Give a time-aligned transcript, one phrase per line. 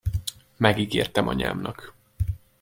[0.57, 1.93] Megígértem anyámnak.